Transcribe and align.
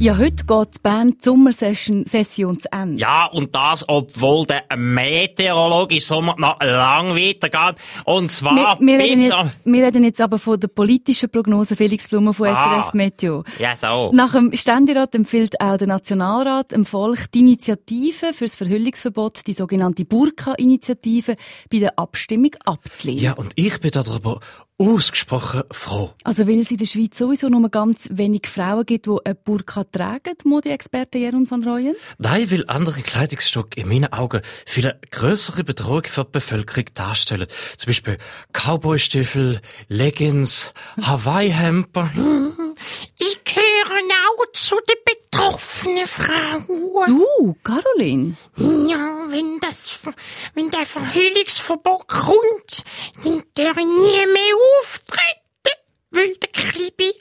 Ja, 0.00 0.16
heute 0.16 0.44
geht 0.44 0.76
die 0.76 0.78
Band 0.80 1.24
Sommersession 1.24 2.06
Session 2.06 2.60
zu 2.60 2.70
Ende. 2.70 3.00
Ja, 3.00 3.26
und 3.26 3.52
das, 3.52 3.84
obwohl 3.88 4.46
der 4.46 4.62
meteorologische 4.76 6.06
Sommer 6.06 6.36
noch 6.38 6.60
lang 6.60 7.16
weitergeht. 7.16 7.82
Und 8.04 8.30
zwar 8.30 8.54
wir, 8.54 8.86
wir, 8.86 8.98
reden 9.00 9.14
bis 9.14 9.28
jetzt, 9.28 9.46
wir 9.64 9.84
reden 9.84 10.04
jetzt 10.04 10.20
aber 10.20 10.38
von 10.38 10.60
der 10.60 10.68
politischen 10.68 11.28
Prognose 11.28 11.74
Felix 11.74 12.06
Blumer 12.06 12.32
von 12.32 12.46
Ah. 12.46 12.80
SRF 12.80 12.94
Meteo. 12.94 13.42
Ja, 13.58 13.74
so. 13.74 14.12
Nach 14.14 14.34
dem 14.34 14.54
Ständerat 14.54 15.16
empfiehlt 15.16 15.60
auch 15.60 15.76
der 15.76 15.88
Nationalrat 15.88 16.70
dem 16.70 16.86
Volk 16.86 17.32
die 17.32 17.40
Initiative 17.40 18.32
für 18.34 18.44
das 18.44 18.54
Verhüllungsverbot, 18.54 19.48
die 19.48 19.52
sogenannte 19.52 20.04
Burka-Initiative, 20.04 21.34
bei 21.72 21.80
der 21.80 21.98
Abstimmung 21.98 22.52
abzulehnen. 22.64 23.24
Ja, 23.24 23.32
und 23.32 23.50
ich 23.56 23.80
bin 23.80 23.90
darüber 23.90 24.38
ausgesprochen 24.78 25.64
froh. 25.72 26.12
Also 26.22 26.46
weil 26.46 26.60
es 26.60 26.70
in 26.70 26.76
der 26.78 26.86
Schweiz 26.86 27.18
sowieso 27.18 27.48
nur 27.48 27.68
ganz 27.68 28.08
wenig 28.12 28.46
Frauen 28.46 28.86
gibt, 28.86 29.06
die 29.06 29.16
eine 29.24 29.34
Burka 29.34 29.84
tragen, 29.84 30.34
Mode-Experte 30.44 31.18
Jeroen 31.18 31.50
van 31.50 31.64
Rooyen? 31.64 31.96
Nein, 32.18 32.50
weil 32.50 32.64
andere 32.68 33.02
Kleidungsstücke 33.02 33.80
in 33.80 33.88
meinen 33.88 34.12
Augen 34.12 34.40
viel 34.66 34.86
eine 34.86 35.00
grössere 35.10 35.64
Bedrohung 35.64 36.04
für 36.04 36.24
die 36.24 36.30
Bevölkerung 36.30 36.84
darstellen. 36.94 37.48
Zum 37.76 37.88
Beispiel 37.88 38.18
Cowboystiefel, 38.52 39.60
Leggings, 39.88 40.72
Hawaii-Hemper. 41.02 42.10
Ich 43.16 43.42
gehöre 43.42 43.98
auch 44.28 44.52
zu 44.52 44.76
den 44.88 44.96
betroffenen 45.48 46.06
Frauen. 46.06 47.06
Du, 47.06 47.56
Caroline? 47.64 48.36
Ja, 48.56 49.24
wenn 49.28 49.58
das, 49.60 50.00
wenn 50.54 50.70
der 50.70 50.84
Verhüllungsverbot 50.84 52.08
kommt, 52.08 52.84
dann 53.24 53.42
darf 53.54 53.76
ich 53.76 53.86
nie 53.86 54.26
mehr 54.32 54.54
auftreten, 54.80 55.80
weil 56.10 56.34
der 56.36 56.50
Kribi 56.50 57.14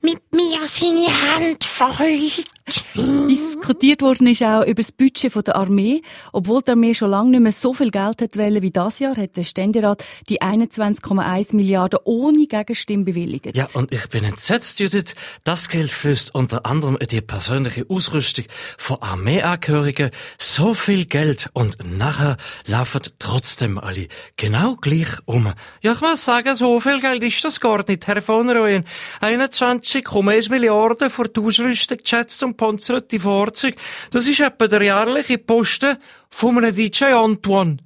mit 0.00 0.32
mir 0.32 0.66
seine 0.80 1.06
Hand 1.08 1.64
verhüllt. 1.64 2.48
Diskutiert 2.94 4.00
worden 4.00 4.28
ist 4.28 4.42
auch 4.42 4.62
über 4.62 4.82
das 4.82 4.92
Budget 4.92 5.34
der 5.46 5.56
Armee. 5.56 6.02
Obwohl 6.32 6.62
die 6.62 6.70
Armee 6.70 6.94
schon 6.94 7.10
lange 7.10 7.30
nicht 7.30 7.40
mehr 7.40 7.52
so 7.52 7.74
viel 7.74 7.90
Geld 7.90 8.22
hat 8.22 8.36
wollen 8.36 8.62
wie 8.62 8.70
das 8.70 9.00
Jahr, 9.00 9.16
hat 9.16 9.36
der 9.36 9.44
Ständerat 9.44 10.04
die 10.28 10.40
21,1 10.40 11.56
Milliarden 11.56 11.98
ohne 12.04 12.46
Gegenstimme 12.46 13.04
bewilligt. 13.04 13.56
Ja, 13.56 13.66
und 13.74 13.92
ich 13.92 14.08
bin 14.08 14.24
entsetzt, 14.24 14.78
Judith. 14.78 15.14
Das 15.42 15.68
Geld 15.68 15.90
fließt 15.90 16.34
unter 16.34 16.64
anderem 16.64 16.96
in 16.96 17.08
die 17.08 17.20
persönliche 17.20 17.86
Ausrüstung 17.88 18.44
von 18.78 18.98
Armeeangehörigen. 19.00 20.10
So 20.38 20.74
viel 20.74 21.06
Geld 21.06 21.50
und 21.52 21.78
nachher 21.98 22.36
laufen 22.66 23.02
trotzdem 23.18 23.78
alle 23.78 24.06
genau 24.36 24.76
gleich 24.76 25.08
um. 25.24 25.52
Ja, 25.82 25.92
ich 25.92 26.00
muss 26.00 26.24
sagen, 26.24 26.54
so 26.54 26.78
viel 26.78 27.00
Geld 27.00 27.22
ist 27.24 27.44
das 27.44 27.58
gar 27.58 27.84
nicht, 27.88 28.06
Herr 28.06 28.22
von 28.22 28.48
Rooyen. 28.48 28.84
21,1 29.20 30.50
Milliarden 30.50 30.69
für 31.08 31.28
die 31.28 31.40
Ausrüstung, 31.40 31.98
Jets 32.04 32.42
und 32.42 32.56
panzerte 32.56 33.18
Fahrzeuge. 33.18 33.76
Das 34.10 34.26
ist 34.26 34.40
etwa 34.40 34.66
der 34.66 34.82
jährliche 34.82 35.38
Posten 35.38 35.96
von 36.30 36.58
einem 36.58 36.74
DJ 36.74 37.04
Antoine. 37.06 37.78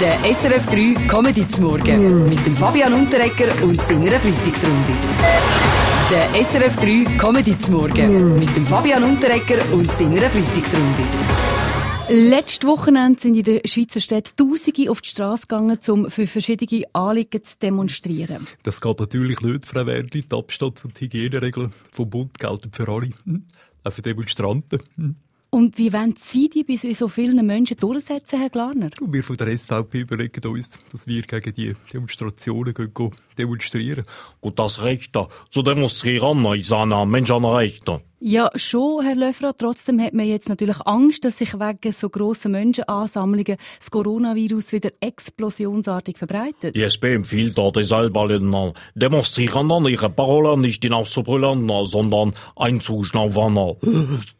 Der 0.00 0.18
SRF 0.34 0.66
3 0.66 1.06
Comedy 1.08 1.48
zum 1.48 1.64
Morgen 1.64 2.28
mit 2.28 2.44
dem 2.44 2.54
Fabian 2.54 2.92
Unterrecker 2.92 3.50
und 3.62 3.80
seiner 3.86 4.20
Freitagsrunde. 4.20 4.92
Der 6.10 6.44
SRF 6.44 6.76
3 6.76 7.16
Comedy 7.16 7.58
zum 7.58 7.74
Morgen 7.74 8.38
mit 8.38 8.54
dem 8.54 8.66
Fabian 8.66 9.02
Unterrecker 9.04 9.58
und 9.72 9.90
seiner 9.96 10.28
Freitagsrunde. 10.28 11.55
Letztes 12.08 12.68
Wochenende 12.68 13.20
sind 13.20 13.34
in 13.34 13.42
der 13.42 13.62
Schweizer 13.64 13.98
Stadt 13.98 14.36
Tausende 14.36 14.88
auf 14.92 15.00
die 15.00 15.08
Straße 15.08 15.48
gegangen, 15.48 15.76
um 15.88 16.08
für 16.08 16.28
verschiedene 16.28 16.84
Anliegen 16.92 17.42
zu 17.42 17.58
demonstrieren. 17.58 18.46
Das 18.62 18.80
geht 18.80 19.00
natürlich 19.00 19.40
nicht, 19.40 19.66
Frau 19.66 19.86
Werdli. 19.86 20.22
Die 20.22 20.36
Abstand- 20.36 20.84
und 20.84 21.00
Hygieneregeln 21.00 21.72
vom 21.90 22.08
Bund 22.08 22.38
gelten 22.38 22.70
für 22.72 22.88
alle. 22.88 23.10
Hm? 23.24 23.46
Auch 23.82 23.92
für 23.92 24.02
Demonstranten. 24.02 24.80
Hm? 24.94 25.16
Und 25.50 25.78
wie 25.78 25.92
wollen 25.92 26.14
Sie 26.16 26.48
die 26.48 26.62
bei 26.62 26.76
so 26.76 27.08
vielen 27.08 27.44
Menschen 27.44 27.76
durchsetzen, 27.76 28.38
Herr 28.38 28.50
Glarner? 28.50 28.90
Und 29.00 29.12
wir 29.12 29.24
von 29.24 29.36
der 29.36 29.56
SVP 29.56 30.00
überlegen 30.00 30.46
uns, 30.46 30.70
dass 30.92 31.06
wir 31.08 31.22
gegen 31.22 31.54
die 31.54 31.72
Demonstrationen 31.92 32.74
gehen, 32.74 32.92
gehen 32.94 33.10
demonstrieren. 33.36 34.04
Und 34.40 34.58
das 34.58 34.82
Recht 34.82 35.16
zu 35.50 35.62
demonstrieren 35.62 36.44
ist 36.54 36.72
ein 36.72 37.08
Menschenrecht. 37.08 37.90
Ja, 38.18 38.50
schon, 38.54 39.04
Herr 39.04 39.14
Löffler. 39.14 39.54
Trotzdem 39.54 40.00
hat 40.00 40.14
man 40.14 40.26
jetzt 40.26 40.48
natürlich 40.48 40.78
Angst, 40.86 41.26
dass 41.26 41.36
sich 41.36 41.52
wegen 41.52 41.92
so 41.92 42.08
grossen 42.08 42.52
Menschenansammlungen 42.52 43.58
das 43.78 43.90
Coronavirus 43.90 44.72
wieder 44.72 44.90
explosionsartig 45.00 46.16
verbreitet. 46.16 46.74
Die 46.76 46.82
SP 46.88 47.12
empfiehlt 47.12 47.58
da 47.58 47.70
deshalb 47.70 48.16
allen 48.16 48.72
Demonstrierenden 48.94 49.86
ihre 49.88 50.08
Parolen 50.08 50.62
nicht 50.62 50.82
hinauszubrüllen, 50.82 51.70
sondern 51.84 52.32
einzuschnaufen. 52.56 53.54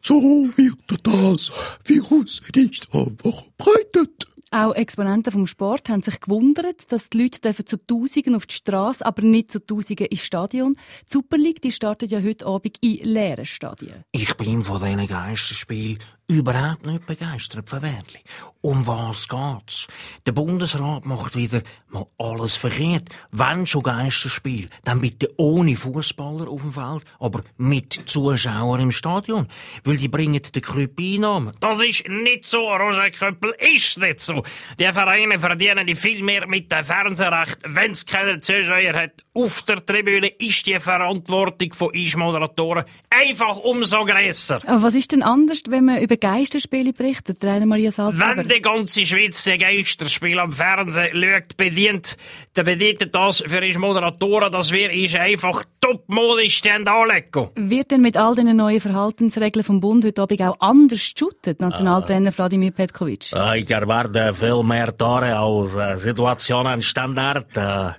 So 0.02 0.48
wird 0.56 0.78
das 1.02 1.52
Virus 1.84 2.40
nicht 2.54 2.88
einfach 2.94 3.44
verbreitet. 3.58 4.15
Auch 4.56 4.74
Exponenten 4.74 5.32
vom 5.34 5.46
Sport 5.46 5.90
haben 5.90 6.00
sich 6.00 6.18
gewundert, 6.18 6.90
dass 6.90 7.10
die 7.10 7.24
Leute 7.24 7.54
zu 7.66 7.76
Tausenden 7.86 8.34
auf 8.34 8.46
die 8.46 8.54
Straße, 8.54 9.04
aber 9.04 9.20
nicht 9.20 9.50
zu 9.50 9.60
Tausenden 9.60 10.06
ins 10.06 10.22
Stadion. 10.22 10.72
Die 10.72 11.12
Super 11.12 11.36
League, 11.36 11.60
die 11.60 11.70
startet 11.70 12.10
ja 12.10 12.22
heute 12.22 12.46
Abend 12.46 12.78
in 12.80 13.04
leeren 13.04 13.44
Stadien. 13.44 14.02
Ich 14.12 14.34
bin 14.38 14.64
von 14.64 14.82
diesen 14.82 15.06
Geisterspielen 15.06 15.98
überhaupt 16.28 16.86
nicht 16.86 17.06
begeistert, 17.06 17.70
Verwertli. 17.70 18.18
Um 18.60 18.86
was 18.86 19.28
geht's? 19.28 19.86
Der 20.26 20.32
Bundesrat 20.32 21.06
macht 21.06 21.36
wieder 21.36 21.62
mal 21.88 22.06
alles 22.18 22.56
verkehrt. 22.56 23.10
Wenn 23.30 23.66
schon 23.66 23.84
Geisterspiel, 23.84 24.68
dann 24.84 25.00
bitte 25.00 25.32
ohne 25.36 25.76
Fußballer 25.76 26.48
auf 26.48 26.62
dem 26.62 26.72
Feld, 26.72 27.04
aber 27.20 27.44
mit 27.58 28.02
Zuschauern 28.06 28.80
im 28.80 28.90
Stadion. 28.90 29.46
Weil 29.84 29.98
die 29.98 30.08
bringen 30.08 30.42
den 30.42 30.62
Club 30.62 30.98
Einnahmen. 30.98 31.52
Das 31.60 31.80
ist 31.82 32.08
nicht 32.08 32.44
so, 32.44 32.66
Roger 32.66 33.10
Köppel, 33.10 33.54
ist 33.74 33.98
nicht 33.98 34.20
so. 34.20 34.42
Die 34.78 34.86
Vereine 34.86 35.38
verdienen 35.38 35.94
viel 35.96 36.22
mehr 36.22 36.46
mit 36.46 36.70
dem 36.72 36.84
Fernsehrecht. 36.84 37.58
Wenn's 37.66 38.04
keine 38.06 38.40
Zuschauer 38.40 38.92
hat 38.94 39.24
auf 39.34 39.62
der 39.62 39.84
Tribüne, 39.84 40.28
ist 40.28 40.66
die 40.66 40.78
Verantwortung 40.78 41.72
von 41.72 41.90
uns 41.90 42.16
Moderatoren 42.16 42.84
einfach 43.10 43.56
umso 43.58 44.04
grösser. 44.04 44.60
Aber 44.66 44.82
was 44.82 44.94
ist 44.94 45.12
denn 45.12 45.22
anders, 45.22 45.62
wenn 45.68 45.84
man 45.84 46.00
über 46.02 46.16
Geisterspiele 46.16 46.92
berichtet, 46.92 47.44
Rainer 47.44 47.66
Maria 47.66 47.90
Salzgeber? 47.90 48.36
Wenn 48.36 48.48
die 48.48 48.62
ganze 48.62 49.04
Schweiz 49.04 49.44
die 49.44 49.58
Geisterspiele 49.58 50.40
am 50.40 50.52
Fernsehen 50.52 51.10
schaut, 51.12 51.56
bedient, 51.56 52.16
dann 52.54 52.64
bedeutet 52.64 53.14
das 53.14 53.42
für 53.46 53.60
uns 53.62 53.78
Moderatoren, 53.78 54.50
dass 54.52 54.72
wir 54.72 54.90
uns 54.90 55.14
einfach 55.14 55.64
topmodisch 55.80 56.62
anlegen. 56.66 57.48
Wird 57.54 57.90
denn 57.90 58.00
mit 58.00 58.16
all 58.16 58.34
diesen 58.34 58.56
neuen 58.56 58.80
Verhaltensregeln 58.80 59.64
vom 59.64 59.80
Bund 59.80 60.04
heute 60.04 60.22
Abend 60.22 60.42
auch 60.42 60.56
anders 60.60 61.12
geshootet, 61.14 61.60
Nationaltrainer 61.60 62.36
Wladimir 62.36 62.70
Petkovic? 62.72 63.32
Äh, 63.32 63.60
Ich 63.60 63.70
erwarte 63.70 64.25
viel 64.32 64.62
mehr 64.62 64.96
Tore 64.96 65.38
aus 65.38 65.74
äh, 65.74 65.96
Situationen 65.98 66.82
Standard, 66.82 67.56
äh, 67.56 67.90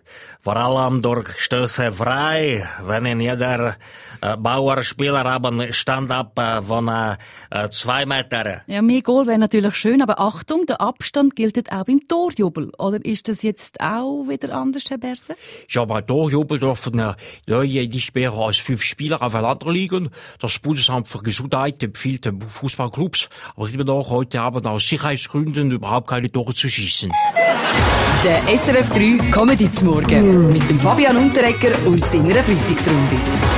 vor 0.42 0.56
allem 0.56 1.02
durch 1.02 1.38
Stöße 1.38 1.92
frei, 1.92 2.68
wenn 2.86 3.06
in 3.06 3.20
jeder 3.20 3.76
Bauerspieler 4.40 5.26
haben 5.26 5.74
Stand-up 5.74 6.40
von 6.66 6.90
zwei 7.70 8.06
Metern. 8.06 8.62
Ja, 8.66 8.82
mehr 8.82 9.02
Goal 9.02 9.28
wäre 9.28 9.38
natürlich 9.38 9.76
schön, 9.76 10.02
aber 10.02 10.22
Achtung, 10.22 10.66
der 10.66 10.80
Abstand 10.80 11.36
gilt 11.36 11.70
auch 11.70 11.84
beim 11.84 12.00
Torjubel. 12.08 12.72
Oder 12.78 13.04
ist 13.04 13.28
das 13.28 13.42
jetzt 13.44 13.82
auch 13.82 14.24
wieder 14.30 14.56
anders, 14.56 14.86
Herr 14.90 14.98
Berse? 14.98 15.36
Ja, 15.70 15.84
bei 15.84 16.02
Torjubel 16.02 16.60
dürfen 16.60 16.98
ja, 16.98 17.64
nicht 17.64 18.16
mehr 18.16 18.32
als 18.32 18.58
fünf 18.58 18.84
Spieler 18.84 19.22
aufeinander 19.22 19.70
liegen. 19.70 20.10
Das 20.40 20.60
Bundesamt 20.60 21.10
für 21.10 21.20
Gesundheit 21.20 21.84
empfiehlt 21.84 22.24
den 22.24 22.42
Fußballclubs, 22.42 23.28
aber 23.58 23.70
immer 23.70 23.84
noch 23.84 24.10
heute 24.12 24.42
Abend 24.42 24.66
aus 24.66 24.88
Sicherheitsgründen 24.88 25.72
überhaupt 25.72 26.08
keine 26.18 26.32
Tore. 26.32 26.54
Der 28.24 28.58
SRF 28.58 28.90
3 28.90 29.30
Comedy 29.32 29.72
zum 29.72 29.90
Morgen 29.90 30.52
mit 30.52 30.68
dem 30.68 30.80
Fabian 30.80 31.16
Unterrecker 31.16 31.76
und 31.86 32.04
seiner 32.06 32.44
Freitagsrunde. 32.44 33.57